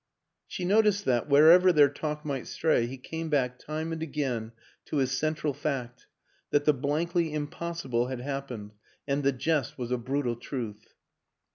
[0.47, 4.51] "She noticed that, wherever their talk might stray, he came back, time and again,
[4.85, 6.07] to his central fact
[6.49, 8.71] that the blankly impossible had happened
[9.07, 10.95] and the jest was a brutal truth.